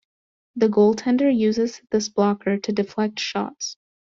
The 0.55 0.67
goaltender 0.67 1.29
uses 1.31 1.79
this 1.91 2.09
blocker 2.09 2.57
to 2.57 2.71
deflect 2.71 3.19
shots. 3.19 3.77